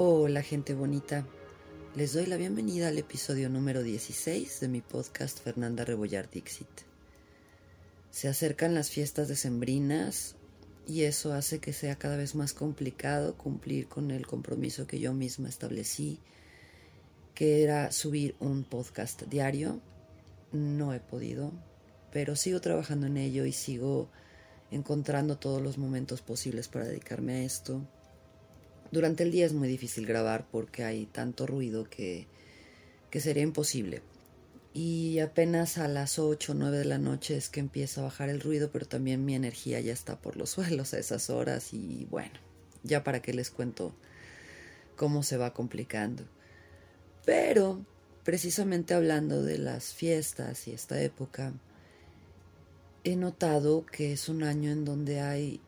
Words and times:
Hola 0.00 0.42
gente 0.42 0.74
bonita, 0.74 1.26
les 1.96 2.12
doy 2.12 2.26
la 2.26 2.36
bienvenida 2.36 2.86
al 2.86 2.98
episodio 2.98 3.48
número 3.48 3.82
16 3.82 4.60
de 4.60 4.68
mi 4.68 4.80
podcast 4.80 5.42
Fernanda 5.42 5.84
Rebollar 5.84 6.30
Dixit. 6.30 6.68
Se 8.10 8.28
acercan 8.28 8.74
las 8.74 8.90
fiestas 8.90 9.28
decembrinas 9.28 10.36
y 10.86 11.02
eso 11.02 11.32
hace 11.32 11.58
que 11.58 11.72
sea 11.72 11.96
cada 11.96 12.16
vez 12.16 12.34
más 12.34 12.54
complicado 12.54 13.36
cumplir 13.36 13.88
con 13.88 14.10
el 14.10 14.26
compromiso 14.26 14.86
que 14.86 14.98
yo 14.98 15.12
misma 15.12 15.48
establecí, 15.48 16.20
que 17.34 17.62
era 17.62 17.92
subir 17.92 18.34
un 18.40 18.64
podcast 18.64 19.22
diario. 19.24 19.80
No 20.52 20.94
he 20.94 21.00
podido, 21.00 21.52
pero 22.12 22.36
sigo 22.36 22.60
trabajando 22.60 23.06
en 23.06 23.18
ello 23.18 23.44
y 23.44 23.52
sigo 23.52 24.08
encontrando 24.70 25.38
todos 25.38 25.62
los 25.62 25.78
momentos 25.78 26.22
posibles 26.22 26.68
para 26.68 26.86
dedicarme 26.86 27.34
a 27.34 27.42
esto 27.44 27.86
durante 28.90 29.22
el 29.22 29.30
día 29.30 29.44
es 29.44 29.52
muy 29.52 29.68
difícil 29.68 30.06
grabar 30.06 30.46
porque 30.50 30.84
hay 30.84 31.06
tanto 31.06 31.46
ruido 31.46 31.84
que, 31.84 32.26
que 33.10 33.20
sería 33.20 33.42
imposible. 33.42 34.02
Y 34.74 35.18
apenas 35.20 35.78
a 35.78 35.88
las 35.88 36.18
8 36.18 36.52
o 36.52 36.54
9 36.54 36.78
de 36.78 36.84
la 36.84 36.98
noche 36.98 37.36
es 37.36 37.48
que 37.48 37.60
empieza 37.60 38.00
a 38.00 38.04
bajar 38.04 38.28
el 38.28 38.40
ruido, 38.40 38.70
pero 38.70 38.86
también 38.86 39.24
mi 39.24 39.34
energía 39.34 39.80
ya 39.80 39.92
está 39.92 40.20
por 40.20 40.36
los 40.36 40.50
suelos 40.58 40.94
a 40.94 40.98
esas 40.98 41.30
horas 41.30 41.72
y 41.72 42.06
bueno, 42.10 42.38
ya 42.82 43.02
para 43.02 43.20
qué 43.20 43.32
les 43.32 43.50
cuento 43.50 43.94
cómo 44.96 45.22
se 45.22 45.36
va 45.36 45.54
complicando. 45.54 46.24
Pero, 47.24 47.84
precisamente 48.24 48.94
hablando 48.94 49.42
de 49.42 49.58
las 49.58 49.92
fiestas 49.92 50.68
y 50.68 50.72
esta 50.72 51.00
época, 51.02 51.52
he 53.04 53.16
notado 53.16 53.84
que 53.86 54.12
es 54.12 54.28
un 54.28 54.42
año 54.42 54.70
en 54.70 54.84
donde 54.84 55.20
hay 55.20 55.60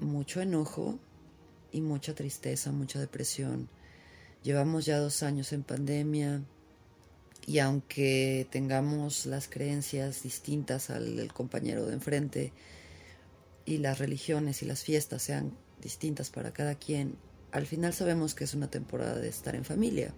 mucho 0.00 0.40
enojo, 0.40 0.98
y 1.72 1.80
mucha 1.80 2.14
tristeza, 2.14 2.72
mucha 2.72 2.98
depresión. 3.00 3.68
Llevamos 4.42 4.86
ya 4.86 4.98
dos 4.98 5.22
años 5.22 5.52
en 5.52 5.62
pandemia 5.62 6.42
y 7.48 7.60
aunque 7.60 8.46
tengamos 8.50 9.24
las 9.24 9.48
creencias 9.48 10.22
distintas 10.22 10.90
al 10.90 11.32
compañero 11.32 11.86
de 11.86 11.94
enfrente 11.94 12.52
y 13.64 13.78
las 13.78 13.98
religiones 13.98 14.62
y 14.62 14.66
las 14.66 14.82
fiestas 14.82 15.22
sean 15.22 15.56
distintas 15.80 16.28
para 16.28 16.52
cada 16.52 16.74
quien, 16.74 17.16
al 17.50 17.64
final 17.64 17.94
sabemos 17.94 18.34
que 18.34 18.44
es 18.44 18.52
una 18.52 18.70
temporada 18.70 19.18
de 19.18 19.30
estar 19.30 19.54
en 19.54 19.64
familia. 19.64 20.12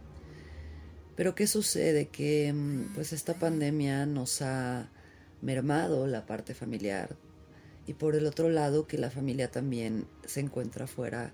Pero 1.14 1.36
¿qué 1.36 1.46
sucede? 1.46 2.08
Que 2.08 2.52
mm, 2.52 2.94
pues 2.94 3.12
esta 3.12 3.34
pandemia 3.34 4.06
nos 4.06 4.42
ha 4.42 4.90
mermado 5.40 6.08
la 6.08 6.26
parte 6.26 6.52
familiar 6.52 7.16
y 7.86 7.94
por 7.94 8.16
el 8.16 8.26
otro 8.26 8.50
lado 8.50 8.88
que 8.88 8.98
la 8.98 9.08
familia 9.08 9.52
también 9.52 10.08
se 10.26 10.40
encuentra 10.40 10.88
fuera 10.88 11.32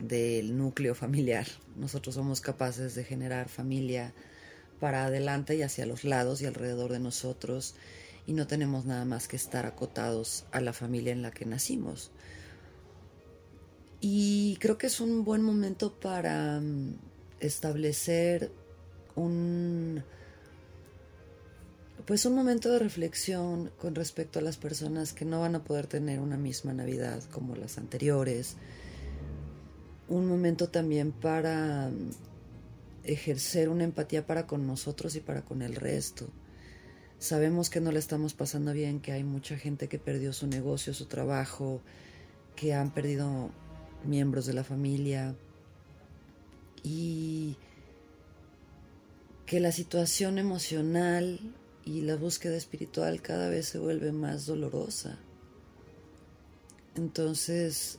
del 0.00 0.58
núcleo 0.58 0.96
familiar. 0.96 1.46
Nosotros 1.76 2.16
somos 2.16 2.40
capaces 2.40 2.96
de 2.96 3.04
generar 3.04 3.48
familia 3.48 4.12
para 4.80 5.06
adelante 5.06 5.56
y 5.56 5.62
hacia 5.62 5.86
los 5.86 6.04
lados 6.04 6.42
y 6.42 6.46
alrededor 6.46 6.92
de 6.92 7.00
nosotros 7.00 7.74
y 8.26 8.34
no 8.34 8.46
tenemos 8.46 8.84
nada 8.84 9.04
más 9.06 9.26
que 9.26 9.36
estar 9.36 9.64
acotados 9.64 10.44
a 10.52 10.60
la 10.60 10.74
familia 10.74 11.12
en 11.12 11.22
la 11.22 11.30
que 11.30 11.46
nacimos. 11.46 12.10
Y 14.00 14.58
creo 14.60 14.76
que 14.78 14.86
es 14.86 15.00
un 15.00 15.24
buen 15.24 15.42
momento 15.42 15.98
para 15.98 16.60
mm, 16.60 16.94
establecer 17.40 18.52
un 19.16 20.04
pues 22.06 22.24
un 22.24 22.34
momento 22.34 22.70
de 22.70 22.78
reflexión 22.78 23.70
con 23.78 23.94
respecto 23.94 24.38
a 24.38 24.42
las 24.42 24.56
personas 24.56 25.12
que 25.12 25.26
no 25.26 25.40
van 25.40 25.56
a 25.56 25.64
poder 25.64 25.86
tener 25.86 26.20
una 26.20 26.38
misma 26.38 26.72
Navidad 26.72 27.22
como 27.32 27.54
las 27.54 27.76
anteriores, 27.76 28.56
un 30.08 30.26
momento 30.26 30.68
también 30.68 31.12
para 31.12 31.88
mm, 31.88 32.27
ejercer 33.04 33.68
una 33.68 33.84
empatía 33.84 34.26
para 34.26 34.46
con 34.46 34.66
nosotros 34.66 35.16
y 35.16 35.20
para 35.20 35.44
con 35.44 35.62
el 35.62 35.74
resto. 35.74 36.28
Sabemos 37.18 37.70
que 37.70 37.80
no 37.80 37.90
le 37.90 37.98
estamos 37.98 38.34
pasando 38.34 38.72
bien, 38.72 39.00
que 39.00 39.12
hay 39.12 39.24
mucha 39.24 39.56
gente 39.56 39.88
que 39.88 39.98
perdió 39.98 40.32
su 40.32 40.46
negocio, 40.46 40.94
su 40.94 41.06
trabajo, 41.06 41.80
que 42.54 42.74
han 42.74 42.92
perdido 42.92 43.50
miembros 44.04 44.46
de 44.46 44.54
la 44.54 44.64
familia 44.64 45.34
y 46.82 47.56
que 49.46 49.60
la 49.60 49.72
situación 49.72 50.38
emocional 50.38 51.40
y 51.84 52.02
la 52.02 52.16
búsqueda 52.16 52.56
espiritual 52.56 53.22
cada 53.22 53.48
vez 53.48 53.66
se 53.66 53.78
vuelve 53.78 54.12
más 54.12 54.44
dolorosa. 54.44 55.18
Entonces, 56.96 57.98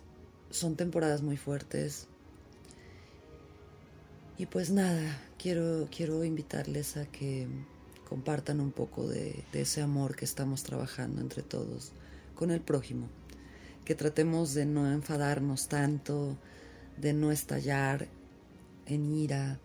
son 0.50 0.76
temporadas 0.76 1.22
muy 1.22 1.38
fuertes. 1.38 2.09
Y 4.40 4.46
pues 4.46 4.70
nada, 4.70 5.22
quiero, 5.38 5.90
quiero 5.94 6.24
invitarles 6.24 6.96
a 6.96 7.06
que 7.06 7.46
compartan 8.08 8.62
un 8.62 8.72
poco 8.72 9.06
de, 9.06 9.44
ese 9.52 9.82
amor 9.82 10.16
que 10.16 10.24
estamos 10.24 10.64
trabajando 10.64 11.20
entre 11.20 11.44
todos 11.44 11.92
con 12.36 12.50
el 12.50 12.62
prójimo. 12.62 13.10
Que 13.84 13.96
tratemos 13.96 14.54
de 14.54 14.66
no 14.66 14.90
enfadarnos 14.90 15.68
tanto, 15.68 16.38
de 16.96 17.12
no 17.12 17.34
estallar 17.34 18.08
en 18.86 19.14
ira. 19.14 19.60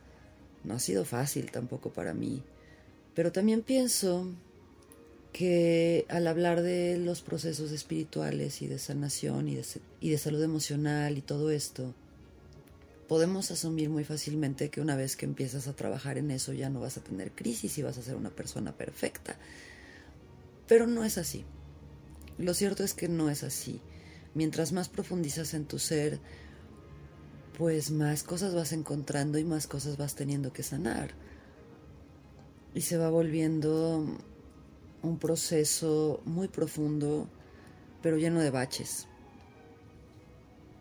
No 0.65 0.75
ha 0.75 0.81
sido 0.81 1.05
fácil 1.05 1.53
tampoco 1.53 1.91
para 1.91 2.13
mí. 2.13 2.43
Pero 3.15 3.31
también 3.31 3.63
pienso 3.63 4.27
que 5.33 6.05
al 6.09 6.27
hablar 6.27 6.63
de 6.63 6.99
los 6.99 7.23
procesos 7.23 7.71
espirituales 7.71 8.61
y 8.61 8.67
de 8.67 8.81
sanación 8.81 9.47
y 9.47 10.11
de 10.11 10.19
salud 10.19 10.43
emocional 10.43 11.17
y 11.17 11.23
todo 11.23 11.53
esto, 11.53 11.95
podemos 13.09 13.51
asumir 13.51 13.91
muy 13.91 14.05
fácilmente 14.05 14.71
que 14.71 14.81
una 14.81 14.97
vez 14.97 15.17
que 15.17 15.27
empiezas 15.27 15.69
a 15.69 15.77
trabajar 15.77 16.19
en 16.19 16.31
eso 16.31 16.53
ya 16.53 16.71
no 16.71 16.81
vas 16.81 16.97
a 16.97 17.03
tener 17.03 17.33
crisis 17.33 17.79
y 17.79 17.83
vas 17.83 17.99
a 17.99 18.03
ser 18.03 18.17
una 18.17 18.31
persona 18.31 18.77
perfecta. 18.77 19.37
Pero 20.67 20.87
no 20.87 21.05
es 21.05 21.19
así. 21.19 21.45
Lo 22.39 22.55
cierto 22.55 22.83
es 22.85 22.95
que 22.95 23.09
no 23.09 23.31
es 23.31 23.43
así. 23.43 23.81
Mientras 24.35 24.73
más 24.73 24.89
profundizas 24.89 25.55
en 25.55 25.67
tu 25.67 25.79
ser, 25.79 26.19
pues 27.57 27.91
más 27.91 28.23
cosas 28.23 28.55
vas 28.55 28.73
encontrando 28.73 29.39
y 29.39 29.45
más 29.45 29.67
cosas 29.67 29.97
vas 29.97 30.15
teniendo 30.15 30.53
que 30.53 30.63
sanar. 30.63 31.11
Y 32.75 32.81
se 32.81 32.97
va 32.97 33.11
volviendo 33.11 34.05
un 35.03 35.19
proceso 35.19 36.23
muy 36.25 36.49
profundo, 36.49 37.29
pero 38.03 38.17
lleno 38.17 38.41
de 38.41 38.51
baches. 38.51 39.07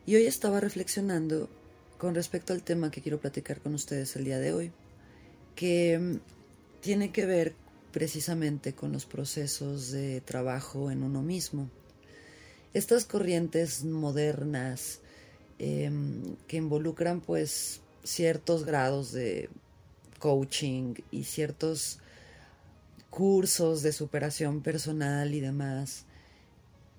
Y 0.05 0.15
hoy 0.15 0.25
estaba 0.25 0.59
reflexionando 0.59 1.49
con 2.03 2.15
respecto 2.15 2.51
al 2.51 2.63
tema 2.63 2.91
que 2.91 3.01
quiero 3.01 3.21
platicar 3.21 3.61
con 3.61 3.73
ustedes 3.75 4.17
el 4.17 4.25
día 4.25 4.37
de 4.37 4.51
hoy, 4.51 4.73
que 5.55 5.97
mm, 5.97 6.17
tiene 6.81 7.13
que 7.13 7.25
ver 7.25 7.55
precisamente 7.93 8.73
con 8.73 8.91
los 8.91 9.05
procesos 9.05 9.89
de 9.91 10.19
trabajo 10.19 10.91
en 10.91 11.01
uno 11.01 11.21
mismo. 11.21 11.69
Estas 12.73 13.05
corrientes 13.05 13.85
modernas 13.85 14.99
em, 15.59 16.35
que 16.45 16.57
involucran 16.57 17.21
pues 17.21 17.79
ciertos 18.03 18.65
grados 18.65 19.13
de 19.13 19.47
coaching 20.19 20.95
y 21.09 21.23
ciertos 21.23 21.99
cursos 23.09 23.81
de 23.81 23.93
superación 23.93 24.61
personal 24.61 25.33
y 25.33 25.39
demás 25.39 26.05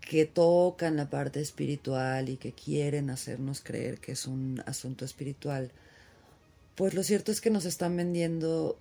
que 0.05 0.27
tocan 0.27 0.97
la 0.97 1.09
parte 1.09 1.41
espiritual 1.41 2.29
y 2.29 2.37
que 2.37 2.53
quieren 2.53 3.11
hacernos 3.11 3.61
creer 3.61 3.99
que 3.99 4.13
es 4.13 4.27
un 4.27 4.63
asunto 4.67 5.05
espiritual, 5.05 5.73
pues 6.75 6.95
lo 6.95 7.03
cierto 7.03 7.33
es 7.33 7.41
que 7.41 7.51
nos 7.51 7.65
están 7.65 7.97
vendiendo 7.97 8.79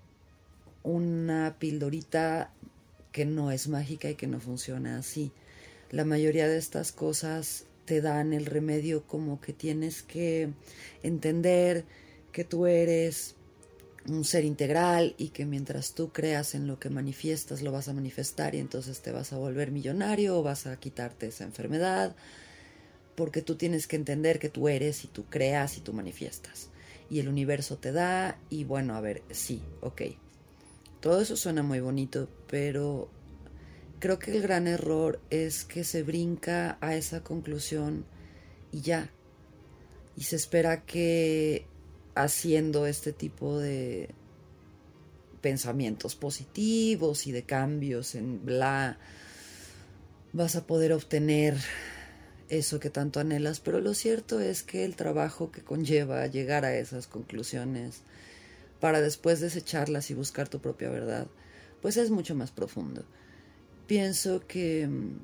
una 0.83 1.55
pildorita 1.59 2.51
que 3.11 3.25
no 3.25 3.51
es 3.51 3.67
mágica 3.67 4.09
y 4.09 4.15
que 4.15 4.27
no 4.27 4.39
funciona 4.39 4.97
así. 4.97 5.31
La 5.91 6.03
mayoría 6.03 6.47
de 6.47 6.57
estas 6.57 6.91
cosas 6.91 7.65
te 7.85 8.01
dan 8.01 8.33
el 8.33 8.45
remedio 8.45 9.03
como 9.03 9.39
que 9.39 9.53
tienes 9.53 10.03
que 10.03 10.49
entender 11.03 11.85
que 12.31 12.43
tú 12.43 12.65
eres 12.65 13.35
un 14.07 14.25
ser 14.25 14.43
integral 14.43 15.15
y 15.17 15.29
que 15.29 15.45
mientras 15.45 15.93
tú 15.93 16.11
creas 16.11 16.55
en 16.55 16.67
lo 16.67 16.79
que 16.79 16.89
manifiestas 16.89 17.61
lo 17.61 17.71
vas 17.71 17.87
a 17.87 17.93
manifestar 17.93 18.55
y 18.55 18.59
entonces 18.59 19.01
te 19.01 19.11
vas 19.11 19.33
a 19.33 19.37
volver 19.37 19.71
millonario 19.71 20.37
o 20.37 20.43
vas 20.43 20.67
a 20.67 20.77
quitarte 20.77 21.27
esa 21.27 21.45
enfermedad 21.45 22.15
porque 23.15 23.41
tú 23.41 23.55
tienes 23.55 23.87
que 23.87 23.95
entender 23.95 24.39
que 24.39 24.49
tú 24.49 24.67
eres 24.67 25.05
y 25.05 25.07
tú 25.07 25.25
creas 25.25 25.77
y 25.77 25.81
tú 25.81 25.93
manifiestas 25.93 26.69
y 27.09 27.19
el 27.19 27.27
universo 27.27 27.77
te 27.77 27.91
da 27.91 28.39
y 28.49 28.63
bueno, 28.63 28.95
a 28.95 29.01
ver, 29.01 29.21
sí, 29.29 29.61
ok. 29.81 30.01
Todo 30.99 31.21
eso 31.21 31.35
suena 31.35 31.63
muy 31.63 31.79
bonito, 31.79 32.29
pero 32.47 33.09
creo 33.99 34.19
que 34.19 34.31
el 34.31 34.41
gran 34.41 34.67
error 34.67 35.21
es 35.29 35.63
que 35.63 35.83
se 35.83 36.01
brinca 36.01 36.77
a 36.81 36.95
esa 36.95 37.23
conclusión 37.23 38.05
y 38.71 38.81
ya. 38.81 39.11
Y 40.15 40.23
se 40.23 40.37
espera 40.37 40.85
que 40.85 41.67
haciendo 42.15 42.85
este 42.85 43.13
tipo 43.13 43.57
de 43.57 44.09
pensamientos 45.41 46.15
positivos 46.15 47.27
y 47.27 47.31
de 47.31 47.43
cambios 47.43 48.15
en 48.15 48.45
bla, 48.45 48.97
vas 50.31 50.55
a 50.55 50.65
poder 50.65 50.93
obtener 50.93 51.57
eso 52.49 52.79
que 52.79 52.89
tanto 52.89 53.19
anhelas, 53.19 53.59
pero 53.59 53.79
lo 53.81 53.93
cierto 53.93 54.39
es 54.39 54.63
que 54.63 54.85
el 54.85 54.95
trabajo 54.95 55.51
que 55.51 55.61
conlleva 55.61 56.25
llegar 56.27 56.65
a 56.65 56.75
esas 56.75 57.07
conclusiones 57.07 58.01
para 58.79 59.01
después 59.01 59.39
desecharlas 59.39 60.11
y 60.11 60.13
buscar 60.13 60.49
tu 60.49 60.59
propia 60.59 60.89
verdad, 60.89 61.27
pues 61.81 61.97
es 61.97 62.09
mucho 62.11 62.35
más 62.35 62.51
profundo. 62.51 63.05
Pienso 63.87 64.45
que 64.47 64.87
mm, 64.87 65.19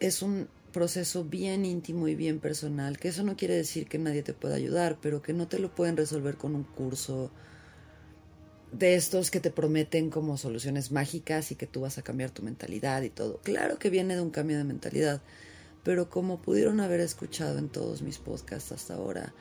es 0.00 0.22
un 0.22 0.48
proceso 0.68 1.24
bien 1.24 1.64
íntimo 1.64 2.08
y 2.08 2.14
bien 2.14 2.38
personal, 2.38 2.98
que 2.98 3.08
eso 3.08 3.22
no 3.24 3.36
quiere 3.36 3.54
decir 3.54 3.88
que 3.88 3.98
nadie 3.98 4.22
te 4.22 4.34
pueda 4.34 4.54
ayudar, 4.54 4.98
pero 5.00 5.22
que 5.22 5.32
no 5.32 5.48
te 5.48 5.58
lo 5.58 5.74
pueden 5.74 5.96
resolver 5.96 6.36
con 6.36 6.54
un 6.54 6.64
curso 6.64 7.30
de 8.72 8.94
estos 8.94 9.30
que 9.30 9.40
te 9.40 9.50
prometen 9.50 10.10
como 10.10 10.36
soluciones 10.36 10.92
mágicas 10.92 11.50
y 11.52 11.54
que 11.56 11.66
tú 11.66 11.80
vas 11.80 11.98
a 11.98 12.02
cambiar 12.02 12.30
tu 12.30 12.42
mentalidad 12.42 13.02
y 13.02 13.10
todo. 13.10 13.40
Claro 13.42 13.78
que 13.78 13.90
viene 13.90 14.14
de 14.14 14.20
un 14.20 14.30
cambio 14.30 14.58
de 14.58 14.64
mentalidad, 14.64 15.22
pero 15.82 16.10
como 16.10 16.42
pudieron 16.42 16.80
haber 16.80 17.00
escuchado 17.00 17.58
en 17.58 17.68
todos 17.68 18.02
mis 18.02 18.18
podcasts 18.18 18.72
hasta 18.72 18.94
ahora, 18.94 19.32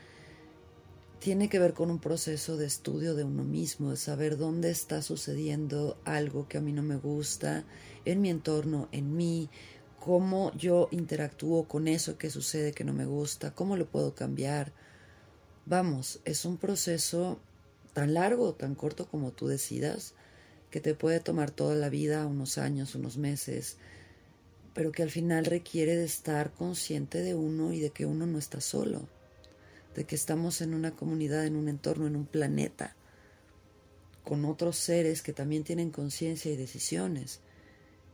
tiene 1.20 1.50
que 1.50 1.60
ver 1.60 1.74
con 1.74 1.90
un 1.90 2.00
proceso 2.00 2.58
de 2.58 2.68
estudio 2.68 3.16
de 3.16 3.24
uno 3.24 3.44
mismo, 3.44 3.92
de 3.92 3.98
saber 3.98 4.38
dónde 4.38 4.70
está 4.70 5.02
sucediendo 5.02 5.98
algo 6.06 6.48
que 6.48 6.60
a 6.60 6.62
mí 6.62 6.72
no 6.72 6.84
me 6.84 6.96
gusta, 6.96 7.66
en 8.06 8.22
mi 8.22 8.30
entorno, 8.30 8.88
en 8.92 9.16
mí, 9.16 9.50
cómo 10.00 10.52
yo 10.56 10.88
interactúo 10.92 11.68
con 11.68 11.88
eso 11.88 12.18
que 12.18 12.30
sucede 12.30 12.72
que 12.72 12.84
no 12.84 12.94
me 12.94 13.06
gusta, 13.06 13.54
cómo 13.54 13.76
lo 13.76 13.88
puedo 13.88 14.16
cambiar. 14.16 14.72
Vamos, 15.66 16.20
es 16.24 16.46
un 16.46 16.58
proceso 16.58 17.40
tan 17.94 18.14
largo 18.14 18.54
tan 18.54 18.76
corto 18.76 19.08
como 19.08 19.32
tú 19.32 19.48
decidas, 19.48 20.14
que 20.70 20.80
te 20.80 20.94
puede 20.94 21.20
tomar 21.20 21.52
toda 21.52 21.76
la 21.76 21.90
vida, 21.90 22.28
unos 22.28 22.58
años, 22.58 22.94
unos 22.96 23.18
meses, 23.18 23.78
pero 24.74 24.92
que 24.92 25.02
al 25.02 25.10
final 25.10 25.46
requiere 25.46 25.96
de 25.96 26.06
estar 26.06 26.54
consciente 26.54 27.22
de 27.24 27.34
uno 27.34 27.74
y 27.74 27.80
de 27.80 27.90
que 27.90 28.06
uno 28.06 28.28
no 28.28 28.38
está 28.38 28.62
solo, 28.62 29.08
de 29.96 30.06
que 30.06 30.16
estamos 30.16 30.62
en 30.62 30.74
una 30.74 30.92
comunidad, 30.92 31.46
en 31.46 31.56
un 31.56 31.68
entorno, 31.70 32.06
en 32.06 32.16
un 32.16 32.26
planeta, 32.28 32.96
con 34.24 34.46
otros 34.46 34.78
seres 34.78 35.24
que 35.24 35.34
también 35.34 35.64
tienen 35.64 35.90
conciencia 35.90 36.52
y 36.52 36.56
decisiones 36.58 37.42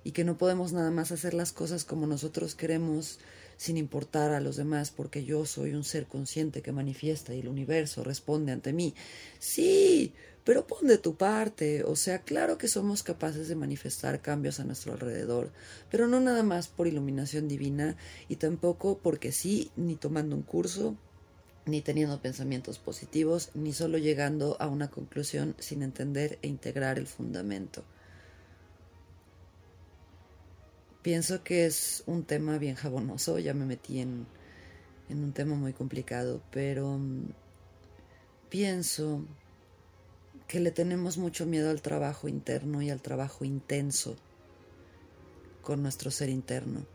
y 0.04 0.12
que 0.12 0.24
no 0.24 0.38
podemos 0.38 0.74
nada 0.74 0.92
más 0.92 1.12
hacer 1.12 1.34
las 1.34 1.52
cosas 1.52 1.86
como 1.86 2.08
nosotros 2.08 2.56
queremos 2.56 3.20
sin 3.58 3.78
importar 3.78 4.32
a 4.32 4.42
los 4.42 4.56
demás 4.56 4.92
porque 4.92 5.24
yo 5.24 5.46
soy 5.46 5.74
un 5.74 5.84
ser 5.84 6.08
consciente 6.08 6.62
que 6.62 6.72
manifiesta 6.72 7.34
y 7.34 7.40
el 7.40 7.48
universo 7.48 8.04
responde 8.04 8.52
ante 8.52 8.74
mí. 8.74 8.94
Sí, 9.40 10.14
pero 10.44 10.68
pon 10.68 10.88
de 10.88 10.98
tu 10.98 11.16
parte, 11.16 11.84
o 11.84 11.96
sea, 11.96 12.20
claro 12.20 12.58
que 12.58 12.68
somos 12.68 13.04
capaces 13.04 13.48
de 13.48 13.56
manifestar 13.56 14.22
cambios 14.22 14.60
a 14.60 14.66
nuestro 14.66 14.94
alrededor, 14.94 15.52
pero 15.90 16.08
no 16.08 16.20
nada 16.20 16.44
más 16.44 16.68
por 16.68 16.88
iluminación 16.88 17.48
divina 17.48 17.96
y 18.28 18.36
tampoco 18.36 18.98
porque 18.98 19.32
sí, 19.32 19.72
ni 19.78 19.96
tomando 19.96 20.36
un 20.36 20.42
curso, 20.42 20.98
ni 21.66 21.82
teniendo 21.82 22.22
pensamientos 22.22 22.78
positivos, 22.78 23.52
ni 23.54 23.72
solo 23.72 23.98
llegando 23.98 24.58
a 24.60 24.68
una 24.68 24.90
conclusión 24.90 25.56
sin 25.60 25.82
entender 25.82 26.38
e 26.42 26.50
integrar 26.50 27.00
el 27.00 27.08
fundamento. 27.08 27.86
Pienso 31.04 31.44
que 31.44 31.66
es 31.66 32.02
un 32.06 32.24
tema 32.24 32.58
bien 32.58 32.76
jabonoso, 32.76 33.38
ya 33.38 33.54
me 33.54 33.66
metí 33.66 34.00
en, 34.00 34.26
un 35.10 35.34
tema 35.34 35.54
muy 35.54 35.74
complicado, 35.74 36.42
pero 36.50 36.98
mm, 36.98 37.26
pienso 38.50 39.26
que 40.48 40.62
le 40.62 40.72
tenemos 40.72 41.18
mucho 41.18 41.46
miedo 41.46 41.70
al 41.72 41.82
trabajo 41.82 42.30
interno 42.30 42.82
y 42.82 42.90
al 42.90 43.02
trabajo 43.02 43.44
intenso 43.44 44.16
con 45.62 45.82
nuestro 45.82 46.10
ser 46.10 46.30
interno, 46.30 46.86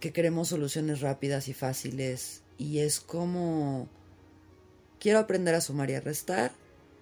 que 0.00 0.12
queremos 0.12 0.48
soluciones 0.48 1.02
rápidas 1.02 1.46
y 1.46 1.52
fáciles 1.52 2.42
y 2.58 2.80
es 2.80 2.98
como 2.98 3.88
quiero 4.98 5.20
aprender 5.20 5.54
a 5.54 5.60
sumar 5.60 5.90
y 5.90 5.94
a 5.94 6.00
restar 6.00 6.50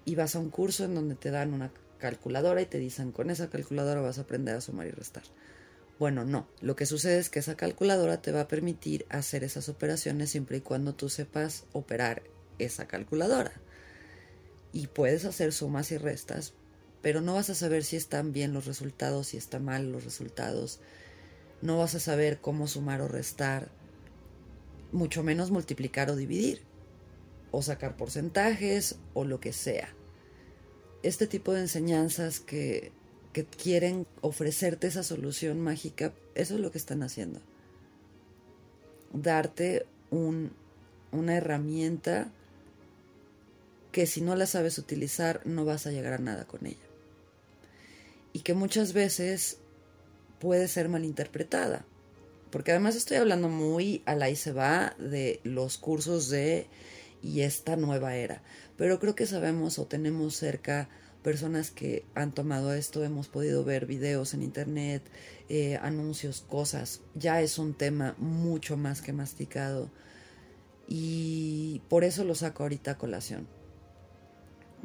y 0.05 0.17
vas 0.17 0.37
a 0.37 0.39
un 0.39 0.51
curso 0.51 0.85
en 0.85 0.95
donde 0.95 1.15
te 1.15 1.31
dan 1.31 1.55
una 1.55 1.73
calculadora 2.05 2.61
y 2.61 2.67
te 2.67 2.77
dicen 2.77 3.13
con 3.13 3.31
esa 3.31 3.49
calculadora 3.49 4.03
vas 4.03 4.19
a 4.19 4.23
aprender 4.23 4.55
a 4.55 4.61
sumar 4.61 4.87
y 4.87 4.91
restar. 4.91 5.23
Bueno, 5.99 6.27
no. 6.27 6.47
Lo 6.61 6.77
que 6.77 6.85
sucede 6.85 7.19
es 7.19 7.31
que 7.31 7.39
esa 7.39 7.57
calculadora 7.57 8.21
te 8.21 8.31
va 8.31 8.43
a 8.43 8.49
permitir 8.49 9.07
hacer 9.09 9.43
esas 9.43 9.71
operaciones 9.71 10.29
siempre 10.29 10.59
y 10.59 10.61
cuando 10.61 10.95
tú 10.95 11.09
sepas 11.09 11.65
operar 11.73 12.23
esa 12.59 12.87
calculadora. 12.87 13.53
Y 14.71 14.89
puedes 14.89 15.25
hacer 15.25 15.55
sumas 15.55 15.93
y 15.93 15.97
restas, 15.97 16.53
pero 17.01 17.23
no 17.23 17.33
vas 17.33 17.49
a 17.49 17.55
saber 17.55 17.85
si 17.85 17.97
están 17.97 18.35
bien 18.35 18.53
los 18.53 18.67
resultados, 18.67 19.29
si 19.29 19.39
están 19.39 19.65
mal 19.65 19.91
los 19.91 20.05
resultados. 20.05 20.81
No 21.63 21.79
vas 21.79 21.95
a 21.95 22.01
saber 22.01 22.39
cómo 22.39 22.69
sumar 22.69 23.01
o 23.01 23.09
restar, 23.09 23.71
mucho 24.93 25.23
menos 25.23 25.51
multiplicar 25.51 26.11
o 26.11 26.17
dividir, 26.17 26.61
o 27.51 27.63
sacar 27.63 27.97
porcentajes 27.97 28.97
o 29.15 29.25
lo 29.25 29.41
que 29.41 29.55
sea 29.55 29.95
este 31.05 31.27
tipo 31.27 31.53
de 31.53 31.61
enseñanzas 31.61 32.41
que, 32.41 32.93
quieren 33.61 34.07
ofrecerte 34.21 34.87
esa 34.87 35.03
solución 35.03 35.61
mágica, 35.61 36.13
eso 36.37 36.55
es 36.55 36.61
lo 36.61 36.71
que 36.71 36.79
están 36.79 37.03
haciendo. 37.03 37.41
Darte 39.13 39.87
una 40.11 41.37
herramienta 41.37 42.31
que 43.91 44.07
si 44.07 44.21
no 44.21 44.37
la 44.37 44.47
sabes 44.47 44.79
utilizar 44.79 45.41
no 45.45 45.65
vas 45.65 45.87
a 45.87 45.91
llegar 45.91 46.13
a 46.13 46.19
nada 46.19 46.45
con 46.45 46.65
ella. 46.65 46.87
Y 48.33 48.41
que 48.41 48.55
muchas 48.55 48.93
veces 48.93 49.59
puede 50.39 50.69
ser 50.69 50.89
malinterpretada. 50.89 51.85
Porque 52.51 52.71
además 52.71 52.95
estoy 52.95 53.17
hablando 53.17 53.49
muy 53.49 54.03
a 54.07 54.15
la 54.15 54.31
y 54.31 54.37
se 54.37 54.53
va 54.53 54.95
de 54.99 55.41
los 55.43 55.77
cursos 55.77 56.29
de 56.29 56.69
y 57.25 57.41
esta 57.41 57.75
nueva 57.75 58.17
era. 58.17 58.43
Pero 58.77 58.99
creo 58.99 59.15
que 59.15 59.27
sabemos 59.27 59.79
o 59.79 59.87
tenemos 59.87 60.37
cerca 60.37 60.89
personas 61.25 61.71
que 61.71 62.05
han 62.15 62.33
tomado 62.33 62.75
esto, 62.75 63.03
hemos 63.03 63.29
podido 63.29 63.65
ver 63.65 63.87
videos 63.87 64.35
en 64.35 64.43
internet, 64.43 65.03
eh, 65.49 65.79
anuncios, 65.79 66.45
cosas. 66.49 67.01
Ya 67.15 67.41
es 67.41 67.59
un 67.59 67.75
tema 67.75 68.15
mucho 68.19 68.77
más 68.77 69.01
que 69.01 69.13
masticado. 69.13 69.91
Y 70.87 71.81
por 71.89 72.05
eso 72.05 72.25
lo 72.25 72.35
saco 72.35 72.63
ahorita 72.63 72.93
a 72.93 72.99
colación. 72.99 73.49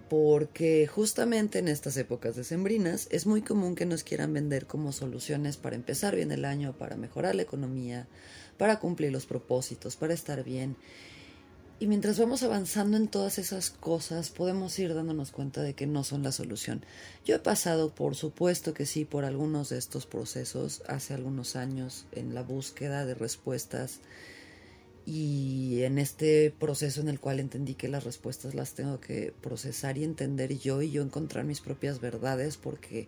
Porque 0.09 0.87
justamente 0.87 1.59
en 1.59 1.67
estas 1.67 1.97
épocas 1.97 2.37
decembrinas 2.37 3.09
es 3.11 3.27
muy 3.27 3.41
común 3.41 3.75
que 3.75 3.85
nos 3.85 4.05
quieran 4.05 4.33
vender 4.33 4.65
como 4.65 4.93
soluciones 4.93 5.57
para 5.57 5.75
empezar 5.75 6.15
bien 6.15 6.31
el 6.31 6.45
año, 6.45 6.73
para 6.77 6.95
mejorar 6.95 7.35
la 7.35 7.41
economía, 7.41 8.07
para 8.57 8.79
cumplir 8.79 9.11
los 9.11 9.25
propósitos, 9.25 9.97
para 9.97 10.13
estar 10.13 10.45
bien. 10.45 10.77
Y 11.81 11.87
mientras 11.87 12.19
vamos 12.19 12.43
avanzando 12.43 12.97
en 12.97 13.07
todas 13.07 13.39
esas 13.39 13.69
cosas, 13.69 14.31
podemos 14.31 14.77
ir 14.79 14.93
dándonos 14.93 15.31
cuenta 15.31 15.63
de 15.63 15.75
que 15.75 15.87
no 15.87 16.03
son 16.03 16.23
la 16.23 16.33
solución. 16.33 16.83
Yo 17.23 17.37
he 17.37 17.39
pasado, 17.39 17.95
por 17.95 18.15
supuesto 18.15 18.73
que 18.73 18.85
sí, 18.85 19.05
por 19.05 19.23
algunos 19.23 19.69
de 19.69 19.77
estos 19.77 20.05
procesos 20.05 20.83
hace 20.89 21.13
algunos 21.13 21.55
años 21.55 22.05
en 22.11 22.35
la 22.35 22.43
búsqueda 22.43 23.05
de 23.05 23.13
respuestas 23.13 24.01
y 25.05 25.83
en 25.83 25.99
este 25.99 26.51
proceso 26.51 26.99
en 26.99 27.07
el 27.07 27.21
cual 27.21 27.39
entendí 27.39 27.75
que 27.75 27.87
las 27.87 28.03
respuestas 28.03 28.55
las 28.55 28.73
tengo 28.73 28.99
que 28.99 29.33
procesar 29.41 29.97
y 29.97 30.03
entender 30.03 30.57
yo 30.59 30.81
y 30.81 30.91
yo 30.91 31.01
encontrar 31.01 31.45
mis 31.45 31.61
propias 31.61 32.01
verdades 32.01 32.57
porque 32.57 33.07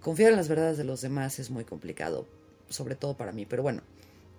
confiar 0.00 0.30
en 0.30 0.36
las 0.36 0.48
verdades 0.48 0.78
de 0.78 0.84
los 0.84 1.00
demás 1.00 1.40
es 1.40 1.50
muy 1.50 1.64
complicado, 1.64 2.28
sobre 2.68 2.94
todo 2.94 3.16
para 3.16 3.32
mí. 3.32 3.44
Pero 3.44 3.64
bueno, 3.64 3.82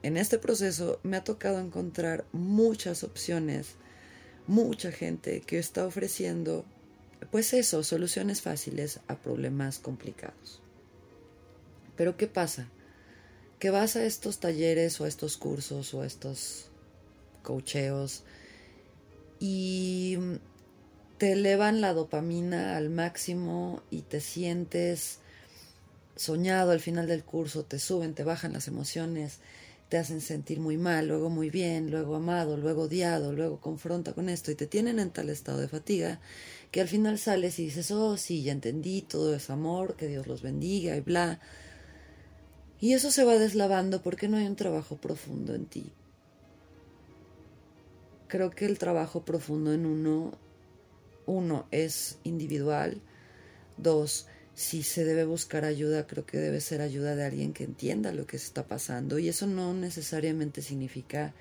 en 0.03 0.17
este 0.17 0.37
proceso 0.37 0.99
me 1.03 1.17
ha 1.17 1.23
tocado 1.23 1.59
encontrar 1.59 2.25
muchas 2.31 3.03
opciones, 3.03 3.75
mucha 4.47 4.91
gente 4.91 5.41
que 5.41 5.59
está 5.59 5.85
ofreciendo, 5.85 6.65
pues 7.31 7.53
eso, 7.53 7.83
soluciones 7.83 8.41
fáciles 8.41 9.01
a 9.07 9.17
problemas 9.17 9.79
complicados. 9.79 10.61
Pero 11.95 12.15
¿qué 12.15 12.27
pasa? 12.27 12.69
Que 13.59 13.71
vas 13.71 13.97
a 13.97 14.05
estos 14.05 14.39
talleres 14.39 15.01
o 15.01 15.03
a 15.03 15.07
estos 15.09 15.35
cursos 15.35 15.93
o 15.93 16.01
a 16.01 16.05
estos 16.05 16.71
cocheos 17.43 18.23
y 19.39 20.17
te 21.17 21.33
elevan 21.33 21.81
la 21.81 21.93
dopamina 21.93 22.77
al 22.77 22.89
máximo 22.89 23.83
y 23.91 24.03
te 24.03 24.21
sientes 24.21 25.19
soñado 26.15 26.71
al 26.71 26.79
final 26.79 27.07
del 27.07 27.23
curso, 27.23 27.63
te 27.63 27.79
suben, 27.79 28.13
te 28.13 28.23
bajan 28.23 28.53
las 28.53 28.67
emociones 28.67 29.39
te 29.89 29.97
hacen 29.97 30.21
sentir 30.21 30.59
muy 30.59 30.77
mal, 30.77 31.07
luego 31.07 31.31
muy 31.31 31.49
bien, 31.49 31.89
luego 31.89 32.15
amado, 32.15 32.57
luego 32.57 32.83
odiado, 32.83 33.33
luego 33.33 33.59
confronta 33.59 34.13
con 34.13 34.29
esto 34.29 34.51
y 34.51 34.55
te 34.55 34.67
tienen 34.67 34.99
en 34.99 35.09
tal 35.09 35.29
estado 35.29 35.57
de 35.57 35.67
fatiga 35.67 36.19
que 36.71 36.81
al 36.81 36.87
final 36.87 37.17
sales 37.17 37.57
y 37.57 37.65
dices, 37.65 37.89
oh, 37.89 38.15
sí, 38.15 38.43
ya 38.43 38.51
entendí, 38.51 39.01
todo 39.01 39.35
es 39.35 39.49
amor, 39.49 39.95
que 39.95 40.07
Dios 40.07 40.27
los 40.27 40.43
bendiga 40.43 40.95
y 40.95 41.01
bla. 41.01 41.39
Y 42.79 42.93
eso 42.93 43.11
se 43.11 43.23
va 43.23 43.37
deslavando 43.37 44.03
porque 44.03 44.27
no 44.27 44.37
hay 44.37 44.45
un 44.45 44.55
trabajo 44.55 44.97
profundo 44.97 45.55
en 45.55 45.65
ti. 45.65 45.91
Creo 48.27 48.51
que 48.51 48.65
el 48.67 48.77
trabajo 48.77 49.25
profundo 49.25 49.73
en 49.73 49.87
uno, 49.87 50.37
uno, 51.25 51.65
es 51.71 52.19
individual, 52.23 53.01
dos, 53.77 54.27
si 54.59 54.83
se 54.83 55.05
debe 55.05 55.23
buscar 55.23 55.63
ayuda, 55.63 56.05
creo 56.05 56.25
que 56.25 56.37
debe 56.37 56.59
ser 56.59 56.81
ayuda 56.81 57.15
de 57.15 57.23
alguien 57.23 57.53
que 57.53 57.63
entienda 57.63 58.11
lo 58.11 58.27
que 58.27 58.37
se 58.37 58.43
está 58.47 58.67
pasando. 58.67 59.17
Y 59.17 59.29
eso 59.29 59.47
no 59.47 59.73
necesariamente 59.73 60.61
significa 60.61 61.33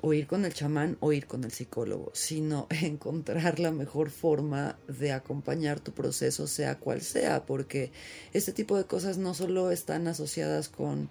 o 0.00 0.12
ir 0.12 0.26
con 0.26 0.44
el 0.44 0.52
chamán 0.52 0.96
o 0.98 1.12
ir 1.12 1.28
con 1.28 1.44
el 1.44 1.52
psicólogo, 1.52 2.10
sino 2.14 2.66
encontrar 2.82 3.60
la 3.60 3.70
mejor 3.70 4.10
forma 4.10 4.76
de 4.88 5.12
acompañar 5.12 5.78
tu 5.78 5.92
proceso, 5.92 6.48
sea 6.48 6.80
cual 6.80 7.00
sea, 7.00 7.46
porque 7.46 7.92
este 8.32 8.52
tipo 8.52 8.76
de 8.76 8.86
cosas 8.86 9.18
no 9.18 9.32
solo 9.32 9.70
están 9.70 10.08
asociadas 10.08 10.68
con 10.68 11.10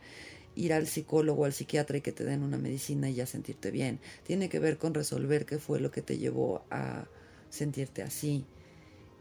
ir 0.53 0.74
al 0.74 0.86
psicólogo 0.86 1.43
o 1.43 1.45
al 1.45 1.53
psiquiatra 1.53 1.95
y 1.95 2.01
que 2.01 2.12
te 2.12 2.25
den 2.25 2.43
una 2.43 2.57
medicina 2.57 3.10
y 3.10 3.13
ya 3.13 3.25
sentirte 3.25 3.72
bien. 3.72 4.01
Tiene 4.25 4.50
que 4.50 4.60
ver 4.60 4.77
con 4.77 4.93
resolver 4.93 5.45
qué 5.45 5.60
fue 5.60 5.79
lo 5.79 5.91
que 5.91 6.01
te 6.01 6.17
llevó 6.17 6.65
a 6.69 7.05
sentirte 7.50 8.03
así. 8.03 8.45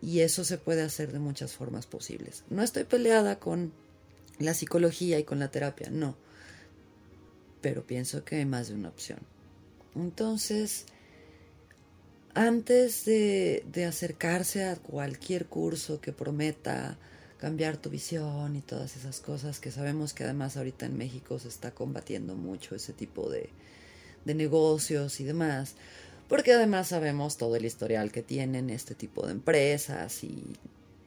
Y 0.05 0.21
eso 0.21 0.45
se 0.45 0.59
puede 0.59 0.83
hacer 0.83 1.13
de 1.13 1.19
muchas 1.19 1.55
formas 1.55 1.87
posibles. 1.87 2.45
No 2.51 2.63
estoy 2.63 2.85
peleada 2.85 3.39
con 3.39 3.73
la 4.39 4.53
psicología 4.53 5.19
y 5.19 5.25
con 5.25 5.39
la 5.39 5.51
terapia, 5.51 5.89
no. 5.91 6.15
Pero 7.63 7.87
pienso 7.87 8.23
que 8.23 8.37
hay 8.37 8.45
más 8.45 8.69
de 8.69 8.75
una 8.75 8.91
opción. 8.91 9.21
Entonces, 9.95 10.85
antes 12.35 13.07
de, 13.07 13.85
acercarse 13.89 14.65
a 14.65 14.77
cualquier 14.77 15.47
curso 15.47 16.03
que 16.03 16.13
prometa 16.13 16.99
cambiar 17.39 17.79
tu 17.79 17.89
visión 17.89 18.57
y 18.57 18.61
todas 18.61 18.97
esas 18.97 19.21
cosas 19.21 19.59
que 19.59 19.71
sabemos 19.71 20.13
que 20.13 20.25
además 20.25 20.59
ahorita 20.59 20.85
en 20.85 20.99
México 20.99 21.39
se 21.39 21.49
está 21.49 21.71
combatiendo 21.71 22.35
mucho 22.35 22.75
ese 22.75 22.93
tipo 22.93 23.31
de, 23.31 23.49
de 24.27 24.35
negocios 24.35 25.21
y 25.21 25.25
demás, 25.25 25.77
porque 26.29 26.53
además 26.53 26.89
sabemos 26.89 27.37
todo 27.37 27.57
el 27.57 27.65
historial 27.65 28.11
que 28.11 28.23
tienen 28.23 28.71
este 28.71 28.95
tipo 28.95 29.27
de 29.27 29.33
empresas 29.33 30.25
y 30.25 30.57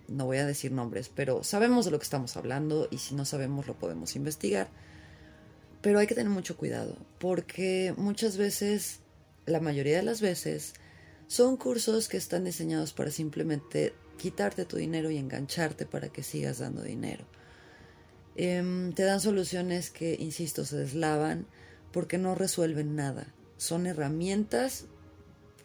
no 0.07 0.25
voy 0.25 0.37
a 0.37 0.45
decir 0.45 0.71
nombres, 0.71 1.09
pero 1.13 1.43
sabemos 1.43 1.85
de 1.85 1.91
lo 1.91 1.99
que 1.99 2.03
estamos 2.03 2.37
hablando 2.37 2.87
y 2.91 2.99
si 2.99 3.15
no 3.15 3.25
sabemos 3.25 3.67
lo 3.67 3.77
podemos 3.77 4.15
investigar. 4.15 4.69
Pero 5.81 5.99
hay 5.99 6.07
que 6.07 6.15
tener 6.15 6.31
mucho 6.31 6.57
cuidado, 6.57 6.97
porque 7.19 7.93
muchas 7.97 8.37
veces, 8.37 8.99
la 9.45 9.59
mayoría 9.59 9.97
de 9.97 10.03
las 10.03 10.21
veces, 10.21 10.73
son 11.27 11.57
cursos 11.57 12.07
que 12.07 12.17
están 12.17 12.45
diseñados 12.45 12.93
para 12.93 13.11
simplemente 13.11 13.93
quitarte 14.17 14.65
tu 14.65 14.77
dinero 14.77 15.11
y 15.11 15.17
engancharte 15.17 15.85
para 15.85 16.09
que 16.09 16.23
sigas 16.23 16.59
dando 16.59 16.81
dinero. 16.81 17.25
Em, 18.35 18.93
te 18.93 19.03
dan 19.03 19.19
soluciones 19.19 19.89
que, 19.91 20.15
insisto, 20.19 20.65
se 20.65 20.77
deslavan 20.77 21.45
porque 21.91 22.17
no 22.17 22.35
resuelven 22.35 22.95
nada. 22.95 23.33
Son 23.57 23.87
herramientas, 23.87 24.85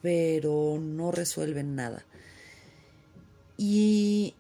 pero 0.03 0.79
no 0.81 1.13
resuelven 1.13 1.77
nada. 1.77 2.05
Y 3.57 4.35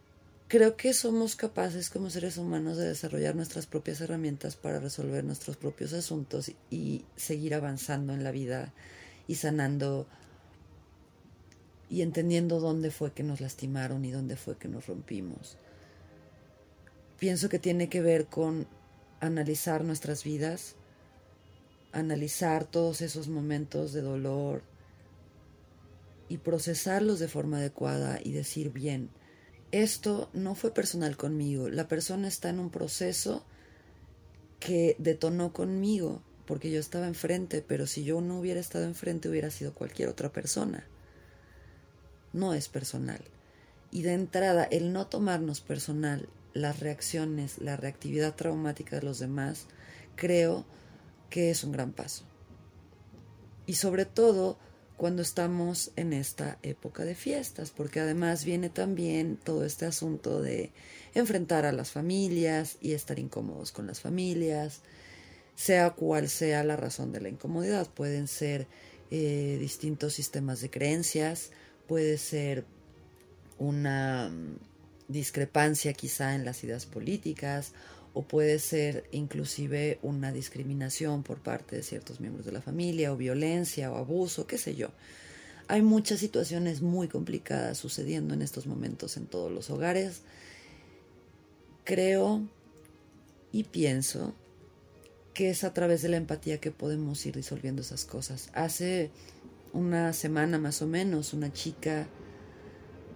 creo 0.48 0.76
que 0.76 0.92
somos 0.92 1.36
capaces 1.36 1.88
como 1.88 2.10
seres 2.10 2.36
humanos 2.36 2.76
de 2.76 2.88
desarrollar 2.88 3.36
nuestras 3.36 3.66
propias 3.66 4.00
herramientas 4.00 4.56
para 4.56 4.80
resolver 4.80 5.24
nuestros 5.24 5.56
propios 5.56 5.92
asuntos 5.92 6.52
y 6.70 7.04
seguir 7.16 7.54
avanzando 7.54 8.12
en 8.12 8.24
la 8.24 8.32
vida 8.32 8.74
y 9.28 9.36
sanando 9.36 10.06
y 11.88 12.02
entendiendo 12.02 12.58
dónde 12.58 12.90
fue 12.90 13.12
que 13.12 13.22
nos 13.22 13.40
lastimaron 13.40 14.04
y 14.04 14.10
dónde 14.10 14.36
fue 14.36 14.56
que 14.56 14.66
nos 14.66 14.86
rompimos. 14.86 15.56
Pienso 17.18 17.48
que 17.48 17.58
tiene 17.58 17.88
que 17.88 18.00
ver 18.00 18.26
con 18.26 18.66
analizar 19.20 19.84
nuestras 19.84 20.24
vidas, 20.24 20.74
analizar 21.92 22.64
todos 22.64 23.02
esos 23.02 23.28
momentos 23.28 23.92
de 23.92 24.00
dolor 24.00 24.62
y 26.32 26.38
procesarlos 26.38 27.18
de 27.18 27.28
forma 27.28 27.58
adecuada 27.58 28.18
y 28.24 28.32
decir 28.32 28.72
bien, 28.72 29.10
esto 29.70 30.30
no 30.32 30.54
fue 30.54 30.72
personal 30.72 31.18
conmigo, 31.18 31.68
la 31.68 31.88
persona 31.88 32.26
está 32.26 32.48
en 32.48 32.58
un 32.58 32.70
proceso 32.70 33.44
que 34.58 34.96
detonó 34.98 35.52
conmigo, 35.52 36.22
porque 36.46 36.70
yo 36.70 36.80
estaba 36.80 37.06
enfrente, 37.06 37.60
pero 37.60 37.86
si 37.86 38.02
yo 38.04 38.22
no 38.22 38.40
hubiera 38.40 38.60
estado 38.60 38.86
enfrente 38.86 39.28
hubiera 39.28 39.50
sido 39.50 39.74
cualquier 39.74 40.08
otra 40.08 40.32
persona. 40.32 40.86
No 42.32 42.54
es 42.54 42.70
personal. 42.70 43.20
Y 43.90 44.00
de 44.00 44.14
entrada, 44.14 44.64
el 44.64 44.94
no 44.94 45.08
tomarnos 45.08 45.60
personal 45.60 46.30
las 46.54 46.80
reacciones, 46.80 47.58
la 47.58 47.76
reactividad 47.76 48.36
traumática 48.36 48.96
de 48.96 49.02
los 49.02 49.18
demás, 49.18 49.66
creo 50.16 50.64
que 51.28 51.50
es 51.50 51.62
un 51.62 51.72
gran 51.72 51.92
paso. 51.92 52.24
Y 53.66 53.74
sobre 53.74 54.06
todo, 54.06 54.56
cuando 55.02 55.22
estamos 55.22 55.90
en 55.96 56.12
esta 56.12 56.58
época 56.62 57.04
de 57.04 57.16
fiestas, 57.16 57.72
porque 57.72 57.98
además 57.98 58.44
viene 58.44 58.68
también 58.68 59.36
todo 59.36 59.64
este 59.64 59.84
asunto 59.84 60.40
de 60.40 60.70
enfrentar 61.12 61.66
a 61.66 61.72
las 61.72 61.90
familias 61.90 62.76
y 62.80 62.92
estar 62.92 63.18
incómodos 63.18 63.72
con 63.72 63.88
las 63.88 64.00
familias, 64.00 64.82
sea 65.56 65.90
cual 65.90 66.28
sea 66.28 66.62
la 66.62 66.76
razón 66.76 67.10
de 67.10 67.20
la 67.20 67.30
incomodidad. 67.30 67.90
Pueden 67.90 68.28
ser 68.28 68.68
eh, 69.10 69.56
distintos 69.58 70.12
sistemas 70.12 70.60
de 70.60 70.70
creencias, 70.70 71.50
puede 71.88 72.16
ser 72.16 72.64
una 73.58 74.28
mm, 74.28 74.56
discrepancia 75.08 75.94
quizá 75.94 76.36
en 76.36 76.44
las 76.44 76.62
ideas 76.62 76.86
políticas 76.86 77.72
o 78.14 78.22
puede 78.22 78.58
ser 78.58 79.04
inclusive 79.10 79.98
una 80.02 80.32
discriminación 80.32 81.22
por 81.22 81.38
parte 81.40 81.76
de 81.76 81.82
ciertos 81.82 82.20
miembros 82.20 82.44
de 82.44 82.52
la 82.52 82.60
familia 82.60 83.12
o 83.12 83.16
violencia 83.16 83.90
o 83.90 83.96
abuso, 83.96 84.46
qué 84.46 84.58
sé 84.58 84.74
yo. 84.74 84.88
Hay 85.68 85.80
muchas 85.82 86.20
situaciones 86.20 86.82
muy 86.82 87.08
complicadas 87.08 87.78
sucediendo 87.78 88.34
en 88.34 88.42
estos 88.42 88.66
momentos 88.66 89.16
en 89.16 89.26
todos 89.26 89.50
los 89.50 89.70
hogares. 89.70 90.22
Creo 91.84 92.42
y 93.52 93.64
pienso 93.64 94.34
que 95.32 95.50
es 95.50 95.64
a 95.64 95.72
través 95.72 96.02
de 96.02 96.10
la 96.10 96.18
empatía 96.18 96.60
que 96.60 96.70
podemos 96.70 97.24
ir 97.24 97.36
disolviendo 97.36 97.80
esas 97.80 98.04
cosas. 98.04 98.50
Hace 98.52 99.10
una 99.72 100.12
semana 100.12 100.58
más 100.58 100.82
o 100.82 100.86
menos 100.86 101.32
una 101.32 101.50
chica 101.52 102.06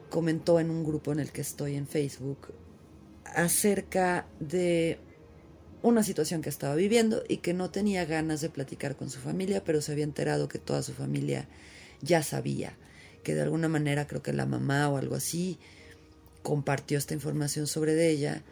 comentó 0.09 0.59
en 0.59 0.71
un 0.71 0.85
grupo 0.85 1.13
en 1.13 1.21
el 1.21 1.33
que 1.33 1.43
estoy 1.43 1.75
en 1.75 1.87
Facebook 1.87 2.55
acerca 3.35 4.27
de 4.41 4.99
una 5.83 6.03
situación 6.03 6.43
que 6.43 6.49
estaba 6.49 6.75
viviendo 6.75 7.23
y 7.29 7.39
que 7.39 7.55
no 7.55 7.71
tenía 7.71 8.05
ganas 8.05 8.41
de 8.41 8.51
platicar 8.51 8.97
con 8.97 9.11
su 9.11 9.21
familia, 9.21 9.63
pero 9.65 9.81
se 9.81 9.93
había 9.93 10.05
enterado 10.05 10.49
que 10.49 10.59
toda 10.59 10.83
su 10.83 10.93
familia 10.93 11.49
ya 12.03 12.23
sabía, 12.23 12.77
que 13.23 13.35
de 13.35 13.43
alguna 13.43 13.69
manera 13.69 14.07
creo 14.07 14.23
que 14.23 14.33
la 14.33 14.47
mamá 14.47 14.89
o 14.89 14.97
algo 14.97 15.15
así 15.15 15.59
compartió 16.43 16.99
esta 16.99 17.15
información 17.15 17.67
sobre 17.67 18.09
ella 18.09 18.43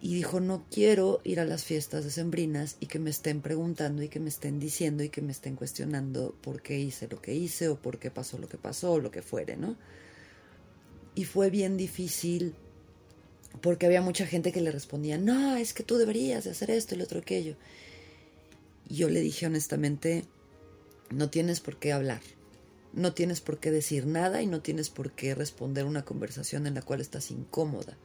y 0.00 0.14
dijo 0.14 0.40
no 0.40 0.64
quiero 0.70 1.20
ir 1.24 1.40
a 1.40 1.44
las 1.44 1.64
fiestas 1.64 2.04
decembrinas 2.04 2.76
y 2.80 2.86
que 2.86 2.98
me 2.98 3.10
estén 3.10 3.42
preguntando 3.42 4.02
y 4.02 4.08
que 4.08 4.20
me 4.20 4.30
estén 4.30 4.58
diciendo 4.58 5.02
y 5.02 5.10
que 5.10 5.20
me 5.20 5.32
estén 5.32 5.56
cuestionando 5.56 6.34
por 6.40 6.62
qué 6.62 6.78
hice 6.78 7.08
lo 7.08 7.20
que 7.20 7.34
hice 7.34 7.68
o 7.68 7.76
por 7.76 7.98
qué 7.98 8.10
pasó 8.10 8.38
lo 8.38 8.48
que 8.48 8.56
pasó 8.56 8.92
o 8.92 9.00
lo 9.00 9.10
que 9.10 9.20
fuere, 9.20 9.56
¿no? 9.56 9.76
Y 11.14 11.24
fue 11.24 11.50
bien 11.50 11.76
difícil 11.76 12.54
porque 13.60 13.86
había 13.86 14.00
mucha 14.00 14.26
gente 14.26 14.52
que 14.52 14.60
le 14.60 14.70
respondía, 14.70 15.18
no, 15.18 15.56
es 15.56 15.74
que 15.74 15.82
tú 15.82 15.96
deberías 15.96 16.44
de 16.44 16.50
hacer 16.50 16.70
esto 16.70 16.94
y 16.94 16.98
lo 16.98 17.04
otro 17.04 17.20
aquello. 17.20 17.56
Y 18.88 18.96
yo 18.96 19.08
le 19.08 19.20
dije 19.20 19.46
honestamente, 19.46 20.24
no 21.10 21.30
tienes 21.30 21.60
por 21.60 21.78
qué 21.78 21.92
hablar, 21.92 22.20
no 22.92 23.12
tienes 23.12 23.40
por 23.40 23.58
qué 23.58 23.70
decir 23.70 24.06
nada 24.06 24.42
y 24.42 24.46
no 24.46 24.60
tienes 24.60 24.90
por 24.90 25.12
qué 25.12 25.34
responder 25.34 25.84
una 25.84 26.04
conversación 26.04 26.66
en 26.66 26.74
la 26.74 26.82
cual 26.82 27.00
estás 27.00 27.30
incómoda. 27.30 27.96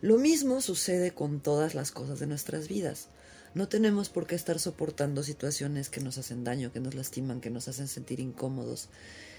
Lo 0.00 0.16
mismo 0.16 0.60
sucede 0.60 1.12
con 1.12 1.40
todas 1.40 1.74
las 1.74 1.90
cosas 1.90 2.20
de 2.20 2.26
nuestras 2.26 2.68
vidas. 2.68 3.08
No 3.54 3.68
tenemos 3.68 4.08
por 4.08 4.26
qué 4.26 4.34
estar 4.34 4.58
soportando 4.58 5.22
situaciones 5.22 5.90
que 5.90 6.00
nos 6.00 6.16
hacen 6.18 6.44
daño, 6.44 6.72
que 6.72 6.80
nos 6.80 6.94
lastiman, 6.94 7.40
que 7.40 7.50
nos 7.50 7.68
hacen 7.68 7.88
sentir 7.88 8.20
incómodos. 8.20 8.88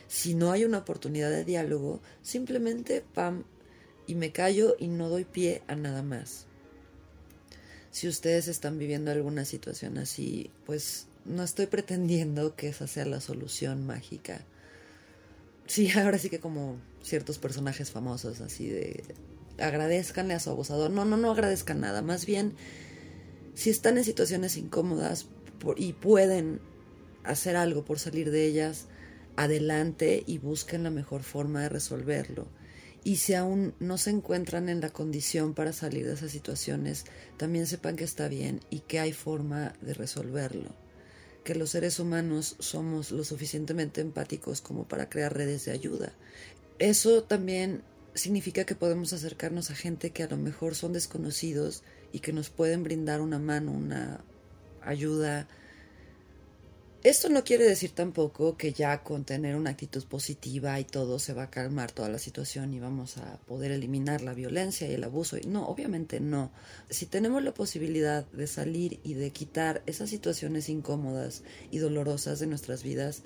Si 0.07 0.35
no 0.35 0.51
hay 0.51 0.65
una 0.65 0.79
oportunidad 0.79 1.31
de 1.31 1.45
diálogo, 1.45 2.01
simplemente, 2.21 3.03
pam, 3.13 3.45
y 4.11 4.15
me 4.15 4.33
callo 4.33 4.75
y 4.77 4.89
no 4.89 5.07
doy 5.07 5.23
pie 5.23 5.61
a 5.69 5.75
nada 5.75 6.03
más. 6.03 6.45
Si 7.91 8.09
ustedes 8.09 8.49
están 8.49 8.77
viviendo 8.77 9.09
alguna 9.09 9.45
situación 9.45 9.97
así, 9.97 10.51
pues 10.65 11.07
no 11.23 11.43
estoy 11.43 11.67
pretendiendo 11.67 12.57
que 12.57 12.67
esa 12.67 12.87
sea 12.87 13.05
la 13.05 13.21
solución 13.21 13.87
mágica. 13.87 14.41
Sí, 15.65 15.89
ahora 15.97 16.17
sí 16.17 16.29
que 16.29 16.41
como 16.41 16.75
ciertos 17.01 17.39
personajes 17.39 17.89
famosos 17.91 18.41
así 18.41 18.67
de 18.67 19.01
agradezcanle 19.57 20.33
a 20.33 20.41
su 20.41 20.49
abusador. 20.49 20.91
No, 20.91 21.05
no, 21.05 21.15
no 21.15 21.31
agradezcan 21.31 21.79
nada. 21.79 22.01
Más 22.01 22.25
bien, 22.25 22.53
si 23.53 23.69
están 23.69 23.97
en 23.97 24.03
situaciones 24.03 24.57
incómodas 24.57 25.27
y 25.77 25.93
pueden 25.93 26.59
hacer 27.23 27.55
algo 27.55 27.85
por 27.85 27.97
salir 27.97 28.29
de 28.29 28.45
ellas, 28.45 28.87
adelante 29.37 30.25
y 30.27 30.37
busquen 30.37 30.83
la 30.83 30.89
mejor 30.89 31.23
forma 31.23 31.61
de 31.61 31.69
resolverlo. 31.69 32.49
Y 33.03 33.15
si 33.15 33.33
aún 33.33 33.73
no 33.79 33.97
se 33.97 34.11
encuentran 34.11 34.69
en 34.69 34.79
la 34.79 34.91
condición 34.91 35.53
para 35.55 35.73
salir 35.73 36.05
de 36.05 36.13
esas 36.13 36.31
situaciones, 36.31 37.05
también 37.37 37.65
sepan 37.65 37.95
que 37.95 38.03
está 38.03 38.27
bien 38.27 38.61
y 38.69 38.81
que 38.81 38.99
hay 38.99 39.11
forma 39.11 39.73
de 39.81 39.93
resolverlo. 39.95 40.75
Que 41.43 41.55
los 41.55 41.71
seres 41.71 41.99
humanos 41.99 42.55
somos 42.59 43.11
lo 43.11 43.23
suficientemente 43.23 44.01
empáticos 44.01 44.61
como 44.61 44.87
para 44.87 45.09
crear 45.09 45.35
redes 45.35 45.65
de 45.65 45.71
ayuda. 45.71 46.13
Eso 46.77 47.23
también 47.23 47.81
significa 48.13 48.65
que 48.65 48.75
podemos 48.75 49.13
acercarnos 49.13 49.71
a 49.71 49.75
gente 49.75 50.11
que 50.11 50.23
a 50.23 50.27
lo 50.27 50.37
mejor 50.37 50.75
son 50.75 50.93
desconocidos 50.93 51.83
y 52.11 52.19
que 52.19 52.33
nos 52.33 52.49
pueden 52.49 52.83
brindar 52.83 53.21
una 53.21 53.39
mano, 53.39 53.71
una 53.71 54.23
ayuda 54.81 55.47
esto 57.03 57.29
no 57.29 57.43
quiere 57.43 57.63
decir 57.63 57.91
tampoco 57.91 58.57
que 58.57 58.73
ya 58.73 59.01
con 59.01 59.25
tener 59.25 59.55
una 59.55 59.71
actitud 59.71 60.05
positiva 60.05 60.79
y 60.79 60.83
todo 60.83 61.17
se 61.17 61.33
va 61.33 61.43
a 61.43 61.49
calmar 61.49 61.91
toda 61.91 62.09
la 62.09 62.19
situación 62.19 62.75
y 62.75 62.79
vamos 62.79 63.17
a 63.17 63.39
poder 63.47 63.71
eliminar 63.71 64.21
la 64.21 64.35
violencia 64.35 64.87
y 64.87 64.93
el 64.93 65.03
abuso. 65.03 65.37
No, 65.47 65.67
obviamente 65.67 66.19
no. 66.19 66.51
Si 66.91 67.07
tenemos 67.07 67.43
la 67.43 67.55
posibilidad 67.55 68.27
de 68.27 68.45
salir 68.45 68.99
y 69.03 69.15
de 69.15 69.31
quitar 69.31 69.81
esas 69.87 70.11
situaciones 70.11 70.69
incómodas 70.69 71.41
y 71.71 71.79
dolorosas 71.79 72.39
de 72.39 72.45
nuestras 72.45 72.83
vidas, 72.83 73.23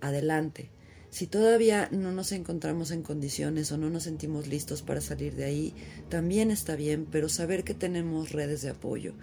adelante. 0.00 0.70
Si 1.10 1.26
todavía 1.26 1.88
no 1.90 2.12
nos 2.12 2.30
encontramos 2.30 2.92
en 2.92 3.02
condiciones 3.02 3.72
o 3.72 3.76
no 3.76 3.90
nos 3.90 4.04
sentimos 4.04 4.46
listos 4.46 4.82
para 4.82 5.00
salir 5.00 5.34
de 5.34 5.44
ahí, 5.44 5.74
también 6.08 6.52
está 6.52 6.76
bien, 6.76 7.08
pero 7.10 7.28
saber 7.28 7.64
que 7.64 7.74
tenemos 7.74 8.30
redes 8.30 8.62
de 8.62 8.70
apoyo 8.70 9.14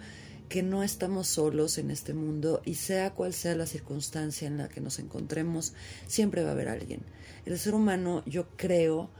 que 0.48 0.62
no 0.62 0.82
estamos 0.82 1.28
solos 1.28 1.78
en 1.78 1.90
este 1.90 2.14
mundo 2.14 2.62
y 2.64 2.74
sea 2.74 3.14
cual 3.14 3.34
sea 3.34 3.54
la 3.54 3.66
circunstancia 3.66 4.48
en 4.48 4.58
la 4.58 4.68
que 4.68 4.80
nos 4.80 4.98
encontremos, 4.98 5.74
siempre 6.06 6.42
va 6.42 6.50
a 6.50 6.52
haber 6.52 6.68
alguien. 6.68 7.02
El 7.44 7.58
ser 7.58 7.74
humano 7.74 8.22
yo 8.26 8.48
creo 8.56 9.10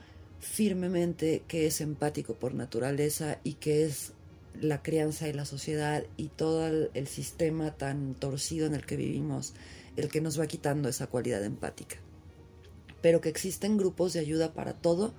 firmemente 0.40 1.42
que 1.49 1.66
es 1.66 1.80
empático 1.80 2.35
por 2.35 2.54
naturaleza 2.54 3.38
y 3.44 3.54
que 3.54 3.85
es 3.85 4.12
la 4.61 4.82
crianza 4.82 5.28
y 5.28 5.32
la 5.32 5.44
sociedad 5.44 6.04
y 6.16 6.28
todo 6.28 6.66
el, 6.66 7.06
sistema 7.06 7.76
tan 7.76 8.14
torcido 8.14 8.66
en 8.66 8.75
el 8.75 8.85
que 8.85 8.97
vivimos 8.97 9.54
el 9.97 10.08
que 10.08 10.20
nos 10.20 10.38
va 10.38 10.47
quitando 10.47 10.88
esa 10.88 11.08
cualidad 11.08 11.44
empática. 11.44 11.97
Pero 13.02 13.20
que 13.20 13.28
existen 13.28 13.76
grupos 13.76 14.12
de 14.12 14.20
ayuda 14.20 14.52
para 14.52 14.75
todo 14.75 15.14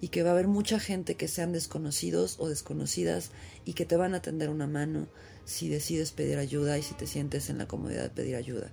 y 0.00 0.08
que 0.08 0.22
va 0.22 0.30
a 0.30 0.32
haber 0.32 0.48
mucha 0.48 0.78
gente 0.78 1.16
que 1.16 1.28
sean 1.28 1.52
desconocidos 1.52 2.36
o 2.38 2.48
desconocidas 2.48 3.30
y 3.64 3.72
que 3.72 3.86
te 3.86 3.96
van 3.96 4.14
a 4.14 4.22
tender 4.22 4.50
una 4.50 4.66
mano 4.66 5.08
si 5.44 5.68
decides 5.68 6.12
pedir 6.12 6.38
ayuda 6.38 6.76
y 6.78 6.82
si 6.82 6.94
te 6.94 7.06
sientes 7.06 7.48
en 7.50 7.58
la 7.58 7.68
comodidad 7.68 8.02
de 8.02 8.10
pedir 8.10 8.36
ayuda. 8.36 8.70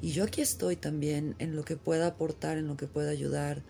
Y 0.00 0.10
yo 0.10 0.24
aquí 0.24 0.40
estoy 0.40 0.76
también 0.76 1.34
en 1.38 1.56
lo 1.56 1.64
que 1.64 1.76
pueda 1.76 2.06
aportar, 2.06 2.58
en 2.58 2.66
lo 2.66 2.76
que 2.76 2.86
pueda 2.86 3.10
ayudar. 3.10 3.62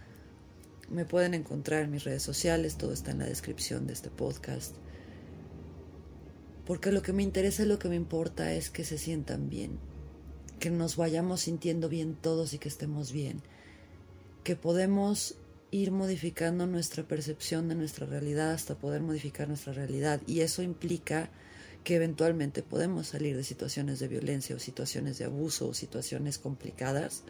Me 0.88 1.04
pueden 1.04 1.34
encontrar 1.34 1.82
en 1.82 1.90
mis 1.90 2.04
redes 2.04 2.22
sociales, 2.22 2.76
todo 2.76 2.92
está 2.92 3.10
en 3.10 3.18
la 3.18 3.26
descripción 3.26 3.86
de 3.86 3.92
este 3.92 4.10
podcast. 4.10 4.76
Porque 6.64 6.90
lo 6.90 7.02
que 7.02 7.12
me 7.12 7.22
interesa 7.22 7.62
y 7.62 7.66
lo 7.66 7.78
que 7.78 7.88
me 7.88 7.94
importa 7.94 8.52
es 8.52 8.70
que 8.70 8.84
se 8.84 8.98
sientan 8.98 9.48
bien, 9.48 9.78
que 10.58 10.70
nos 10.70 10.96
vayamos 10.96 11.42
sintiendo 11.42 11.88
bien 11.88 12.16
todos 12.20 12.54
y 12.54 12.58
que 12.58 12.68
estemos 12.68 13.12
bien, 13.12 13.40
que 14.42 14.56
podemos 14.56 15.36
ir 15.76 15.92
modificando 15.92 16.66
nuestra 16.66 17.02
percepción 17.02 17.68
de 17.68 17.74
nuestra 17.74 18.06
realidad 18.06 18.52
hasta 18.52 18.78
poder 18.78 19.02
modificar 19.02 19.46
nuestra 19.46 19.74
realidad. 19.74 20.22
Y 20.26 20.40
eso 20.40 20.62
implica 20.62 21.28
que 21.84 21.96
eventualmente 21.96 22.62
podemos 22.62 23.08
salir 23.08 23.36
de 23.36 23.44
situaciones 23.44 23.98
de 23.98 24.08
violencia 24.08 24.56
o 24.56 24.58
situaciones 24.58 25.18
de 25.18 25.26
abuso 25.26 25.68
o 25.68 25.74
situaciones 25.74 26.38
complicadas. 26.38 27.24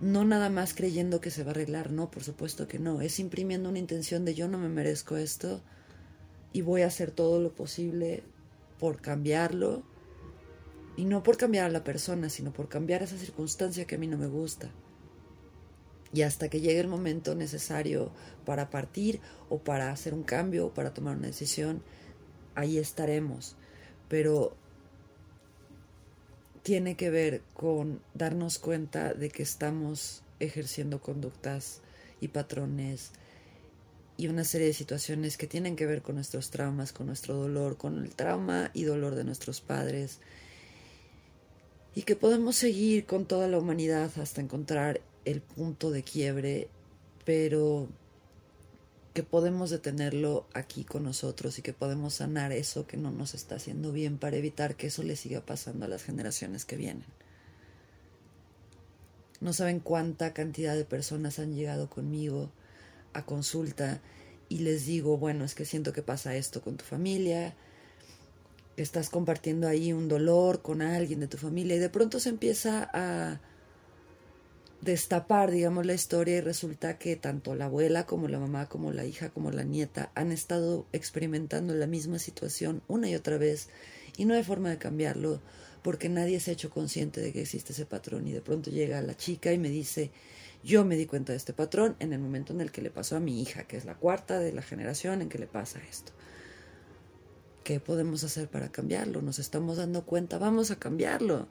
No 0.00 0.24
nada 0.24 0.48
más 0.48 0.72
creyendo 0.72 1.20
que 1.20 1.30
se 1.30 1.44
va 1.44 1.50
a 1.50 1.54
arreglar, 1.54 1.92
no, 1.92 2.10
por 2.10 2.24
supuesto 2.24 2.66
que 2.68 2.78
no. 2.78 3.02
Es 3.02 3.18
imprimiendo 3.18 3.68
una 3.68 3.78
intención 3.78 4.24
de 4.24 4.34
yo 4.34 4.48
no 4.48 4.58
me 4.58 4.70
merezco 4.70 5.18
esto 5.18 5.62
y 6.54 6.62
voy 6.62 6.82
a 6.82 6.86
hacer 6.86 7.10
todo 7.10 7.38
lo 7.38 7.54
posible 7.54 8.22
por 8.78 9.02
cambiarlo. 9.02 9.82
Y 10.96 11.04
no 11.04 11.22
por 11.22 11.36
cambiar 11.36 11.66
a 11.66 11.72
la 11.72 11.84
persona, 11.84 12.30
sino 12.30 12.52
por 12.52 12.68
cambiar 12.68 13.02
esa 13.02 13.18
circunstancia 13.18 13.84
que 13.84 13.96
a 13.96 13.98
mí 13.98 14.06
no 14.06 14.16
me 14.16 14.28
gusta 14.28 14.70
y 16.14 16.22
hasta 16.22 16.48
que 16.48 16.60
llegue 16.60 16.78
el 16.78 16.86
momento 16.86 17.34
necesario 17.34 18.12
para 18.46 18.70
partir 18.70 19.20
o 19.48 19.58
para 19.58 19.90
hacer 19.90 20.14
un 20.14 20.22
cambio 20.22 20.66
o 20.66 20.74
para 20.74 20.94
tomar 20.94 21.16
una 21.16 21.26
decisión, 21.26 21.82
ahí 22.54 22.78
estaremos. 22.78 23.56
Pero 24.08 24.56
tiene 26.62 26.96
que 26.96 27.10
ver 27.10 27.42
con 27.52 28.00
darnos 28.14 28.60
cuenta 28.60 29.12
de 29.12 29.28
que 29.28 29.42
estamos 29.42 30.22
ejerciendo 30.38 31.00
conductas 31.00 31.80
y 32.20 32.28
patrones 32.28 33.10
y 34.16 34.28
una 34.28 34.44
serie 34.44 34.68
de 34.68 34.72
situaciones 34.72 35.36
que 35.36 35.48
tienen 35.48 35.74
que 35.74 35.86
ver 35.86 36.00
con 36.02 36.14
nuestros 36.14 36.50
traumas, 36.50 36.92
con 36.92 37.06
nuestro 37.08 37.34
dolor, 37.34 37.76
con 37.76 37.98
el 38.04 38.14
trauma 38.14 38.70
y 38.72 38.84
dolor 38.84 39.16
de 39.16 39.24
nuestros 39.24 39.60
padres 39.60 40.20
y 41.92 42.02
que 42.02 42.14
podemos 42.14 42.54
seguir 42.54 43.04
con 43.04 43.26
toda 43.26 43.48
la 43.48 43.58
humanidad 43.58 44.12
hasta 44.20 44.40
encontrar 44.40 45.00
el 45.24 45.40
punto 45.40 45.90
de 45.90 46.02
quiebre, 46.02 46.68
pero 47.24 47.88
que 49.14 49.22
podemos 49.22 49.70
detenerlo 49.70 50.46
aquí 50.54 50.84
con 50.84 51.04
nosotros 51.04 51.58
y 51.58 51.62
que 51.62 51.72
podemos 51.72 52.14
sanar 52.14 52.50
eso 52.50 52.86
que 52.86 52.96
no 52.96 53.12
nos 53.12 53.34
está 53.34 53.54
haciendo 53.54 53.92
bien 53.92 54.18
para 54.18 54.36
evitar 54.36 54.74
que 54.74 54.88
eso 54.88 55.04
le 55.04 55.14
siga 55.14 55.40
pasando 55.40 55.84
a 55.84 55.88
las 55.88 56.02
generaciones 56.02 56.64
que 56.64 56.76
vienen. 56.76 57.06
No 59.40 59.52
saben 59.52 59.78
cuánta 59.78 60.32
cantidad 60.32 60.74
de 60.74 60.84
personas 60.84 61.38
han 61.38 61.54
llegado 61.54 61.88
conmigo 61.88 62.50
a 63.12 63.24
consulta 63.24 64.00
y 64.48 64.58
les 64.58 64.84
digo, 64.84 65.16
bueno, 65.16 65.44
es 65.44 65.54
que 65.54 65.64
siento 65.64 65.92
que 65.92 66.02
pasa 66.02 66.34
esto 66.34 66.60
con 66.60 66.76
tu 66.76 66.84
familia, 66.84 67.54
estás 68.76 69.10
compartiendo 69.10 69.68
ahí 69.68 69.92
un 69.92 70.08
dolor 70.08 70.60
con 70.60 70.82
alguien 70.82 71.20
de 71.20 71.28
tu 71.28 71.36
familia 71.36 71.76
y 71.76 71.78
de 71.78 71.88
pronto 71.88 72.18
se 72.18 72.30
empieza 72.30 72.90
a 72.92 73.40
destapar, 74.84 75.50
digamos, 75.50 75.86
la 75.86 75.94
historia 75.94 76.36
y 76.36 76.40
resulta 76.42 76.98
que 76.98 77.16
tanto 77.16 77.54
la 77.54 77.64
abuela 77.64 78.04
como 78.04 78.28
la 78.28 78.38
mamá, 78.38 78.68
como 78.68 78.92
la 78.92 79.06
hija, 79.06 79.30
como 79.30 79.50
la 79.50 79.64
nieta 79.64 80.12
han 80.14 80.30
estado 80.30 80.86
experimentando 80.92 81.74
la 81.74 81.86
misma 81.86 82.18
situación 82.18 82.82
una 82.86 83.08
y 83.08 83.14
otra 83.14 83.38
vez 83.38 83.70
y 84.18 84.26
no 84.26 84.34
hay 84.34 84.44
forma 84.44 84.68
de 84.68 84.76
cambiarlo 84.76 85.40
porque 85.82 86.10
nadie 86.10 86.38
se 86.38 86.50
ha 86.50 86.54
hecho 86.54 86.68
consciente 86.68 87.22
de 87.22 87.32
que 87.32 87.40
existe 87.40 87.72
ese 87.72 87.86
patrón 87.86 88.26
y 88.26 88.32
de 88.32 88.42
pronto 88.42 88.70
llega 88.70 89.00
la 89.00 89.16
chica 89.16 89.52
y 89.52 89.58
me 89.58 89.70
dice, 89.70 90.10
yo 90.62 90.84
me 90.84 90.96
di 90.96 91.06
cuenta 91.06 91.32
de 91.32 91.38
este 91.38 91.54
patrón 91.54 91.96
en 91.98 92.12
el 92.12 92.18
momento 92.18 92.52
en 92.52 92.60
el 92.60 92.70
que 92.70 92.82
le 92.82 92.90
pasó 92.90 93.16
a 93.16 93.20
mi 93.20 93.40
hija, 93.40 93.64
que 93.64 93.78
es 93.78 93.86
la 93.86 93.94
cuarta 93.94 94.38
de 94.38 94.52
la 94.52 94.62
generación 94.62 95.22
en 95.22 95.30
que 95.30 95.38
le 95.38 95.46
pasa 95.46 95.80
esto. 95.90 96.12
¿Qué 97.64 97.80
podemos 97.80 98.22
hacer 98.24 98.48
para 98.48 98.70
cambiarlo? 98.70 99.22
Nos 99.22 99.38
estamos 99.38 99.78
dando 99.78 100.04
cuenta, 100.04 100.36
vamos 100.36 100.70
a 100.70 100.78
cambiarlo 100.78 101.48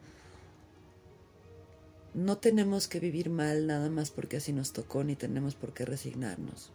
no 2.13 2.37
tenemos 2.37 2.87
que 2.87 2.99
vivir 2.99 3.29
mal 3.29 3.65
nada 3.65 3.89
más 3.89 4.11
porque 4.11 4.37
así 4.37 4.53
nos 4.53 4.71
tocó, 4.71 5.03
ni 5.03 5.15
tenemos 5.15 5.55
por 5.55 5.73
qué 5.73 5.83
resignarnos. 5.83 6.69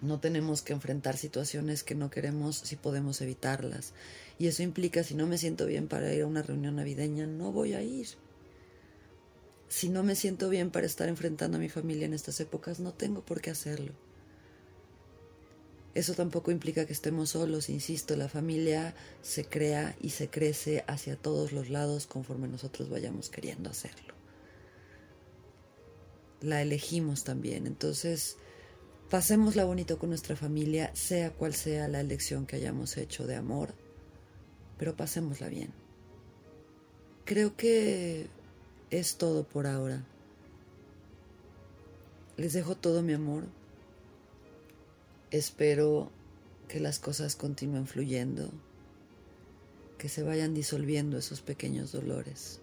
No 0.00 0.20
tenemos 0.20 0.62
que 0.62 0.72
enfrentar 0.72 1.16
situaciones 1.16 1.82
que 1.82 1.94
no 1.94 2.08
queremos 2.10 2.56
si 2.56 2.76
podemos 2.76 3.20
evitarlas. 3.20 3.92
Y 4.38 4.46
eso 4.46 4.62
implica, 4.62 5.02
si 5.02 5.14
no 5.14 5.26
me 5.26 5.38
siento 5.38 5.66
bien 5.66 5.88
para 5.88 6.14
ir 6.14 6.22
a 6.22 6.26
una 6.26 6.42
reunión 6.42 6.76
navideña, 6.76 7.26
no 7.26 7.52
voy 7.52 7.74
a 7.74 7.82
ir. 7.82 8.06
Si 9.68 9.90
no 9.90 10.02
me 10.02 10.14
siento 10.14 10.48
bien 10.48 10.70
para 10.70 10.86
estar 10.86 11.08
enfrentando 11.08 11.58
a 11.58 11.60
mi 11.60 11.68
familia 11.68 12.06
en 12.06 12.14
estas 12.14 12.40
épocas, 12.40 12.80
no 12.80 12.94
tengo 12.94 13.22
por 13.22 13.42
qué 13.42 13.50
hacerlo. 13.50 13.92
Eso 15.94 16.14
tampoco 16.14 16.52
implica 16.52 16.86
que 16.86 16.92
estemos 16.92 17.30
solos, 17.30 17.68
insisto, 17.68 18.16
la 18.16 18.28
familia 18.28 18.94
se 19.20 19.44
crea 19.44 19.96
y 20.00 20.10
se 20.10 20.28
crece 20.28 20.84
hacia 20.86 21.16
todos 21.16 21.52
los 21.52 21.70
lados 21.70 22.06
conforme 22.06 22.46
nosotros 22.46 22.88
vayamos 22.88 23.30
queriendo 23.30 23.68
hacerlo 23.68 24.17
la 26.40 26.62
elegimos 26.62 27.24
también. 27.24 27.66
Entonces, 27.66 28.36
pasémosla 29.10 29.64
bonito 29.64 29.98
con 29.98 30.10
nuestra 30.10 30.36
familia, 30.36 30.90
sea 30.94 31.32
cual 31.32 31.54
sea 31.54 31.88
la 31.88 32.00
elección 32.00 32.46
que 32.46 32.56
hayamos 32.56 32.96
hecho 32.96 33.26
de 33.26 33.36
amor, 33.36 33.74
pero 34.78 34.96
pasémosla 34.96 35.48
bien. 35.48 35.72
Creo 37.24 37.56
que 37.56 38.28
es 38.90 39.16
todo 39.16 39.44
por 39.44 39.66
ahora. 39.66 40.04
Les 42.36 42.52
dejo 42.52 42.76
todo 42.76 43.02
mi 43.02 43.12
amor. 43.12 43.44
Espero 45.30 46.10
que 46.68 46.80
las 46.80 46.98
cosas 46.98 47.36
continúen 47.36 47.86
fluyendo, 47.86 48.50
que 49.98 50.08
se 50.08 50.22
vayan 50.22 50.54
disolviendo 50.54 51.18
esos 51.18 51.42
pequeños 51.42 51.92
dolores 51.92 52.60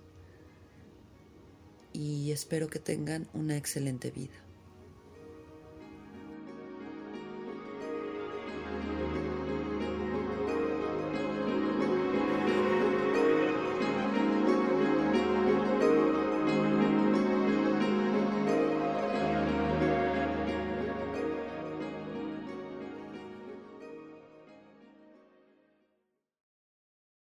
y 1.96 2.32
espero 2.32 2.68
que 2.68 2.80
tengan 2.80 3.28
una 3.34 3.56
excelente 3.58 4.12
vida. 4.12 4.45